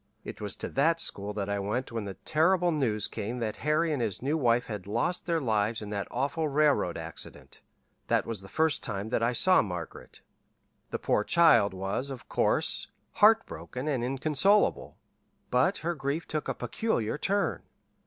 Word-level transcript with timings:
It 0.23 0.41
was 0.41 0.55
to 0.55 0.69
that 0.69 0.99
school 0.99 1.31
that 1.33 1.47
I 1.47 1.59
went 1.59 1.91
when 1.91 2.05
the 2.05 2.15
terrible 2.15 2.71
news 2.71 3.07
came 3.07 3.37
that 3.37 3.57
Harry 3.57 3.93
and 3.93 4.01
his 4.01 4.19
new 4.19 4.35
wife 4.35 4.65
had 4.65 4.87
lost 4.87 5.27
their 5.27 5.39
lives 5.39 5.79
in 5.79 5.91
that 5.91 6.07
awful 6.09 6.47
railroad 6.47 6.97
accident. 6.97 7.61
That 8.07 8.25
was 8.25 8.41
the 8.41 8.49
first 8.49 8.81
time 8.81 9.09
that 9.09 9.21
I 9.21 9.33
saw 9.33 9.61
Margaret. 9.61 10.21
"The 10.89 10.97
poor 10.97 11.23
child 11.23 11.75
was, 11.75 12.09
of 12.09 12.27
course, 12.27 12.87
heartbroken 13.21 13.87
and 13.87 14.03
inconsolable; 14.03 14.97
but 15.51 15.77
her 15.85 15.93
grief 15.93 16.27
took 16.27 16.47
a 16.47 16.55
peculiar 16.55 17.19
turn. 17.19 17.61